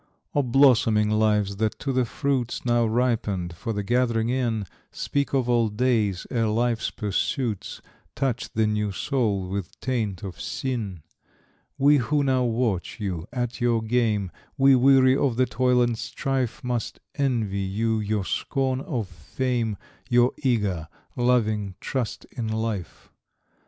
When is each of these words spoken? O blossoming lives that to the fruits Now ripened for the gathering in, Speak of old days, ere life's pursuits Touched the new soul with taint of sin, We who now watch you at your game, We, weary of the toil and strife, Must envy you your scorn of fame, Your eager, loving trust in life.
O 0.33 0.41
blossoming 0.41 1.11
lives 1.11 1.57
that 1.57 1.77
to 1.77 1.93
the 1.93 2.05
fruits 2.05 2.65
Now 2.65 2.87
ripened 2.87 3.53
for 3.55 3.71
the 3.71 3.83
gathering 3.83 4.29
in, 4.29 4.65
Speak 4.91 5.31
of 5.31 5.47
old 5.47 5.77
days, 5.77 6.25
ere 6.31 6.47
life's 6.47 6.89
pursuits 6.89 7.83
Touched 8.15 8.55
the 8.55 8.65
new 8.65 8.91
soul 8.91 9.47
with 9.47 9.79
taint 9.79 10.23
of 10.23 10.41
sin, 10.41 11.03
We 11.77 11.97
who 11.97 12.23
now 12.23 12.45
watch 12.45 12.99
you 12.99 13.27
at 13.31 13.61
your 13.61 13.83
game, 13.83 14.31
We, 14.57 14.75
weary 14.75 15.15
of 15.15 15.35
the 15.35 15.45
toil 15.45 15.83
and 15.83 15.95
strife, 15.95 16.63
Must 16.63 16.99
envy 17.13 17.59
you 17.59 17.99
your 17.99 18.25
scorn 18.25 18.79
of 18.81 19.07
fame, 19.07 19.77
Your 20.09 20.31
eager, 20.41 20.87
loving 21.15 21.75
trust 21.79 22.25
in 22.31 22.47
life. 22.47 23.11